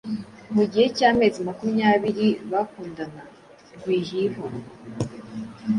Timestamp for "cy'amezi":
0.97-1.39